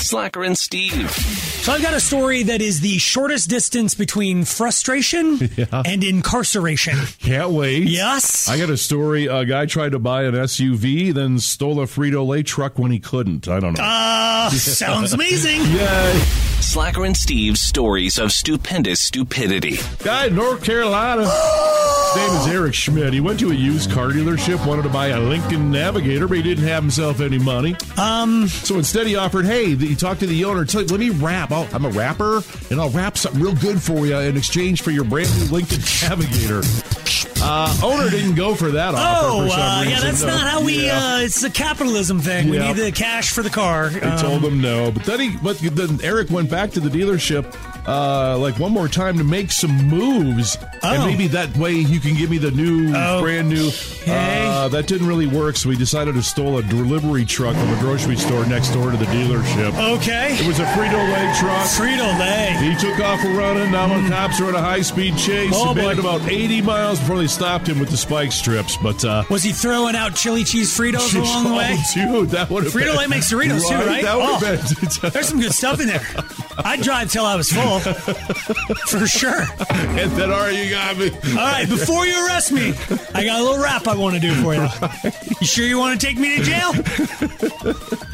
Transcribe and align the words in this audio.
Slacker 0.00 0.42
and 0.44 0.56
Steve. 0.56 1.10
So 1.10 1.72
I've 1.72 1.82
got 1.82 1.92
a 1.94 2.00
story 2.00 2.42
that 2.44 2.62
is 2.62 2.80
the 2.80 2.98
shortest 2.98 3.50
distance 3.50 3.94
between 3.94 4.44
frustration 4.44 5.38
Yeah. 5.56 5.82
and 5.84 6.02
incarceration. 6.02 6.96
Can't 7.20 7.50
wait. 7.50 7.84
Yes. 7.88 8.48
I 8.48 8.58
got 8.58 8.70
a 8.70 8.76
story. 8.76 9.26
A 9.26 9.44
guy 9.44 9.66
tried 9.66 9.92
to 9.92 9.98
buy 9.98 10.24
an 10.24 10.34
SUV, 10.34 11.12
then 11.12 11.38
stole 11.38 11.80
a 11.80 11.84
Frito 11.84 12.26
Lay 12.26 12.42
truck 12.42 12.78
when 12.78 12.90
he 12.90 12.98
couldn't. 12.98 13.48
I 13.48 13.60
don't 13.60 13.76
know. 13.76 13.84
Uh, 13.84 14.50
sounds 14.50 15.12
amazing. 15.12 15.60
Yay. 15.60 16.20
Slacker 16.60 17.04
and 17.04 17.16
Steve's 17.16 17.60
stories 17.60 18.18
of 18.18 18.32
stupendous 18.32 19.00
stupidity. 19.00 19.76
Guy 20.02 20.26
in 20.26 20.34
North 20.36 20.64
Carolina. 20.64 21.28
His 22.08 22.16
name 22.16 22.30
is 22.40 22.46
Eric 22.48 22.74
Schmidt. 22.74 23.12
He 23.12 23.20
went 23.20 23.38
to 23.40 23.50
a 23.50 23.54
used 23.54 23.90
car 23.90 24.08
dealership, 24.08 24.64
wanted 24.66 24.82
to 24.82 24.88
buy 24.88 25.08
a 25.08 25.20
Lincoln 25.20 25.70
Navigator, 25.70 26.26
but 26.26 26.38
he 26.38 26.42
didn't 26.42 26.64
have 26.66 26.82
himself 26.82 27.20
any 27.20 27.38
money. 27.38 27.76
Um, 27.96 28.48
So 28.48 28.76
instead, 28.76 29.06
he 29.06 29.16
offered, 29.16 29.44
"Hey, 29.44 29.74
he 29.76 29.94
talked 29.94 30.20
to 30.20 30.26
the 30.26 30.44
owner. 30.44 30.64
Tell, 30.64 30.82
let 30.84 30.98
me 31.00 31.10
rap. 31.10 31.52
I'll, 31.52 31.68
I'm 31.72 31.84
a 31.84 31.90
rapper, 31.90 32.42
and 32.70 32.80
I'll 32.80 32.90
rap 32.90 33.18
something 33.18 33.40
real 33.42 33.54
good 33.54 33.80
for 33.82 34.06
you 34.06 34.16
in 34.16 34.36
exchange 34.36 34.82
for 34.82 34.90
your 34.90 35.04
brand 35.04 35.28
new 35.38 35.46
Lincoln 35.46 35.80
Navigator." 36.02 36.62
Uh, 37.42 37.74
owner 37.82 38.10
didn't 38.10 38.34
go 38.34 38.54
for 38.54 38.70
that 38.72 38.94
offer 38.94 39.26
oh, 39.26 39.48
for 39.48 39.54
uh, 39.54 39.82
yeah, 39.84 40.00
that's 40.00 40.22
No. 40.22 40.28
not 40.28 40.46
how 40.50 40.64
we. 40.64 40.86
Yeah. 40.86 40.98
Uh, 41.16 41.20
it's 41.20 41.42
a 41.42 41.50
capitalism 41.50 42.20
thing. 42.20 42.48
We 42.48 42.58
need 42.58 42.76
the 42.76 42.92
cash 42.92 43.30
for 43.30 43.42
the 43.42 43.50
car. 43.50 43.88
He 43.90 44.00
Um, 44.00 44.18
told 44.18 44.44
him 44.44 44.60
no, 44.60 44.90
but 44.90 45.04
then 45.04 45.20
he, 45.20 45.36
but 45.42 45.58
then 45.58 46.00
Eric 46.02 46.30
went 46.30 46.50
back 46.50 46.72
to 46.72 46.80
the 46.80 46.88
dealership, 46.88 47.54
uh, 47.86 48.36
like 48.38 48.58
one 48.58 48.72
more 48.72 48.88
time 48.88 49.16
to 49.18 49.24
make 49.24 49.52
some 49.52 49.70
moves, 49.88 50.56
and 50.82 51.02
Oh. 51.02 51.06
maybe 51.06 51.28
that 51.28 51.56
way 51.56 51.72
you 51.72 52.00
can 52.00 52.14
give 52.16 52.28
me 52.30 52.38
the 52.38 52.50
new, 52.50 52.92
Oh. 52.94 53.20
brand 53.22 53.48
new. 53.48 53.68
Okay. 54.02 54.46
Uh, 54.48 54.68
that 54.68 54.86
didn't 54.86 55.06
really 55.06 55.26
work, 55.26 55.56
so 55.56 55.68
we 55.68 55.76
decided 55.76 56.14
to 56.14 56.22
stole 56.22 56.58
a 56.58 56.62
delivery 56.62 57.24
truck 57.24 57.54
from 57.54 57.72
a 57.72 57.80
grocery 57.80 58.16
store 58.16 58.44
next 58.46 58.70
door 58.70 58.90
to 58.90 58.96
the 58.96 59.04
dealership. 59.06 59.78
Okay. 59.96 60.36
It 60.40 60.46
was 60.46 60.58
a 60.58 60.64
Frito 60.64 60.98
Lay 61.12 61.38
truck. 61.38 61.66
Frito 61.68 62.18
Lay. 62.18 62.56
He 62.68 62.74
took 62.76 62.98
off 63.00 63.22
running. 63.24 63.70
Now 63.70 63.86
the 63.88 64.08
cops 64.08 64.40
are 64.40 64.46
on 64.48 64.54
a 64.54 64.60
high 64.62 64.82
speed 64.82 65.16
chase. 65.16 65.52
Oh, 65.54 65.68
he 65.68 65.74
made 65.74 65.82
boy. 65.84 65.90
it 65.92 65.98
about 65.98 66.28
80 66.28 66.62
miles 66.62 66.98
before 66.98 67.18
they 67.18 67.26
stopped 67.28 67.66
him 67.68 67.78
with 67.78 67.90
the 67.90 67.96
spike 67.96 68.32
strips. 68.32 68.76
But 68.82 69.04
uh, 69.04 69.24
Was 69.30 69.42
he 69.42 69.52
throwing 69.52 69.94
out 69.96 70.14
chili 70.14 70.44
cheese 70.44 70.76
Fritos 70.76 71.14
along 71.20 71.44
the 71.44 71.54
way? 71.54 71.76
Oh, 71.78 72.20
dude, 72.22 72.30
that 72.30 72.50
would 72.50 72.64
have 72.64 72.72
Frito 72.72 72.96
Lay 72.96 73.06
makes 73.06 73.30
Doritos 73.32 73.68
too, 73.68 73.74
right? 73.74 74.02
That 74.02 74.16
would 74.16 74.24
Oh. 74.28 74.40
been. 74.40 75.10
There's 75.12 75.28
some 75.28 75.40
good 75.40 75.52
stuff 75.52 75.80
in 75.80 75.86
there. 75.88 76.04
I'd 76.58 76.80
drive 76.82 77.10
till 77.12 77.24
I 77.24 77.36
was 77.36 77.52
full, 77.52 77.78
for 77.78 79.06
sure. 79.06 79.42
and 79.70 80.10
then, 80.12 80.30
all 80.32 80.40
right, 80.40 80.54
you 80.64 80.70
got 80.70 80.96
me. 80.98 81.10
All 81.30 81.36
right, 81.36 81.68
before 81.68 82.04
you 82.04 82.26
arrest 82.26 82.50
me, 82.50 82.74
I 83.14 83.24
got 83.24 83.40
a 83.40 83.44
little 83.44 83.62
rap 83.62 83.86
I 83.86 83.94
want 83.94 84.16
to 84.16 84.20
do 84.20 84.34
for 84.42 84.54
you. 84.54 84.66
You 85.40 85.46
sure 85.46 85.64
you 85.64 85.78
want 85.78 86.00
to 86.00 86.04
take 86.06 86.18
me 86.18 86.36
to 86.36 86.42
jail? 86.42 86.72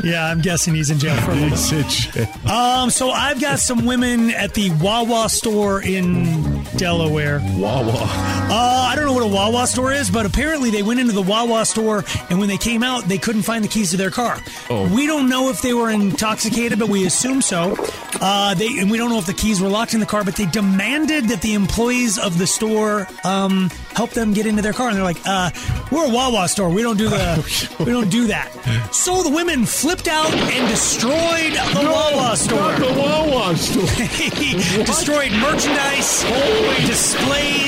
Yeah, 0.03 0.27
I'm 0.27 0.43
guessing 0.43 0.75
he's 0.75 0.91
in 0.91 0.99
jail 0.99 1.17
for 1.23 1.31
a 1.31 1.35
little. 1.35 1.49
He's 1.51 1.73
in 1.73 1.89
jail. 1.89 2.51
Um, 2.51 2.91
so 2.91 3.11
I've 3.11 3.41
got 3.41 3.59
some 3.61 3.87
women 3.87 4.31
at 4.31 4.53
the 4.53 4.71
Wawa 4.73 5.29
store 5.31 5.81
in 5.83 6.63
Delaware. 6.77 7.41
Wawa. 7.57 7.93
Uh, 7.95 8.89
I 8.91 8.93
don't 8.95 9.04
know 9.07 9.13
what 9.13 9.23
a 9.23 9.27
Wawa 9.27 9.67
store 9.67 9.93
is, 9.93 10.11
but 10.11 10.27
apparently 10.27 10.71
they 10.71 10.83
went 10.83 11.01
into 11.01 11.13
the 11.13 11.23
Wawa 11.23 11.65
store, 11.65 12.05
and 12.31 12.39
when 12.39 12.49
they 12.49 12.57
came 12.57 12.83
out, 12.83 13.05
they 13.05 13.19
couldn't 13.19 13.43
find 13.43 13.65
the 13.65 13.69
keys 13.69 13.91
to 13.91 13.97
their 13.97 14.11
car. 14.11 14.39
Oh. 14.71 14.93
We 14.95 15.07
don't 15.07 15.29
know 15.29 15.51
if 15.51 15.63
they 15.63 15.75
were 15.75 15.91
intoxicated, 15.91 16.79
but 16.79 16.89
we 16.89 17.07
assume 17.07 17.43
so. 17.43 17.77
Uh, 18.21 18.55
they 18.55 18.79
and 18.79 18.91
we 18.91 18.99
don't 18.99 19.11
know 19.11 19.19
if 19.19 19.27
the 19.27 19.35
keys 19.35 19.61
were 19.61 19.69
locked 19.69 19.95
in 19.95 20.01
the 20.01 20.07
car, 20.07 20.25
but 20.25 20.37
they 20.37 20.47
demanded 20.47 21.29
that 21.29 21.43
the 21.43 21.55
employees 21.55 22.19
of 22.19 22.39
the 22.39 22.47
store 22.47 23.09
um, 23.25 23.71
help 23.95 24.11
them 24.11 24.33
get 24.33 24.47
into 24.47 24.63
their 24.63 24.73
car, 24.73 24.89
and 24.89 24.97
they're 24.97 25.05
like, 25.05 25.21
uh, 25.27 25.51
"We're 25.91 26.07
a 26.07 26.11
Wawa 26.11 26.49
store. 26.49 26.69
We 26.71 26.83
don't 26.83 26.97
do 26.97 27.09
the 27.09 27.75
we 27.85 27.93
don't 27.93 28.11
do 28.11 28.27
that." 28.29 28.51
So 28.95 29.23
the 29.23 29.31
women 29.31 29.67
flipped 29.67 30.09
out 30.09 30.33
and 30.33 30.69
destroyed 30.69 31.53
the 31.53 31.91
Wawa 31.91 32.37
store. 32.37 32.59
Not 32.59 32.79
the 32.79 33.01
Wawa 33.01 33.57
store. 33.57 34.85
Destroyed 34.85 35.33
merchandise, 35.33 36.25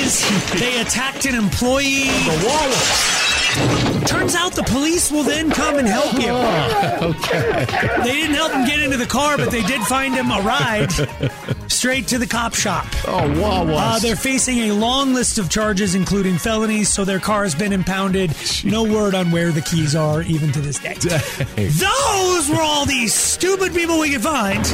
displays. 0.06 0.46
They 0.60 0.80
attacked 0.80 1.26
an 1.26 1.34
employee. 1.34 2.04
The 2.04 2.44
wall. 2.46 4.02
Turns 4.06 4.34
out 4.34 4.52
the 4.52 4.62
police 4.64 5.10
will 5.10 5.22
then 5.22 5.50
come 5.50 5.78
and 5.78 5.86
help 5.88 6.14
you. 6.14 6.34
Okay. 6.96 7.66
They 8.02 8.12
didn't 8.12 8.34
help 8.34 8.52
him 8.52 8.66
get 8.66 8.80
into 8.80 8.96
the 8.96 9.06
car, 9.06 9.36
but 9.36 9.50
they 9.50 9.62
did 9.62 9.80
find 9.82 10.14
him 10.14 10.30
a 10.30 10.40
ride 10.40 10.90
straight 11.68 12.08
to 12.08 12.18
the 12.18 12.26
cop 12.26 12.54
shop. 12.54 12.86
Oh, 13.06 13.40
Wawa. 13.40 13.74
Uh, 13.74 13.98
they're 13.98 14.16
facing 14.16 14.58
a 14.70 14.72
long 14.72 15.12
list 15.14 15.38
of 15.38 15.50
charges, 15.50 15.94
including 15.94 16.38
felonies, 16.38 16.88
so 16.88 17.04
their 17.04 17.20
car 17.20 17.42
has 17.42 17.54
been 17.54 17.72
impounded. 17.72 18.34
No 18.64 18.82
word 18.82 19.14
on 19.14 19.30
where 19.30 19.52
the 19.52 19.60
keys 19.60 19.94
are, 19.94 20.22
even 20.22 20.52
to 20.52 20.60
this 20.60 20.78
day. 20.78 20.94
Those 21.56 22.48
were 22.48 22.62
all 22.62 22.86
these 22.86 23.12
stupid 23.14 23.74
people 23.74 24.00
we 24.00 24.10
could 24.10 24.22
find 24.22 24.66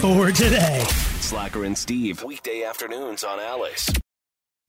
for 0.00 0.32
today. 0.32 0.82
Slacker 1.20 1.64
and 1.64 1.78
Steve. 1.78 2.24
Weekday 2.24 2.64
afternoons 2.64 3.22
on 3.22 3.38
Alice. 3.38 3.90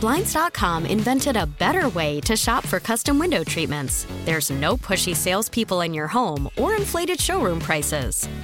Blinds.com 0.00 0.86
invented 0.86 1.36
a 1.36 1.44
better 1.44 1.88
way 1.90 2.20
to 2.22 2.34
shop 2.34 2.64
for 2.64 2.80
custom 2.80 3.18
window 3.18 3.44
treatments. 3.44 4.06
There's 4.24 4.50
no 4.50 4.76
pushy 4.78 5.14
salespeople 5.14 5.82
in 5.82 5.92
your 5.92 6.06
home 6.06 6.48
or 6.56 6.74
inflated 6.74 7.20
showroom 7.20 7.58
prices. 7.58 8.26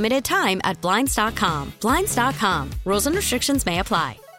limited 0.00 0.24
time 0.24 0.60
at 0.64 0.80
Blinds.com. 0.80 1.72
Blinds.com. 1.80 2.70
Rules 2.86 3.06
and 3.06 3.16
restrictions 3.16 3.66
may 3.66 3.80
apply. 3.80 4.29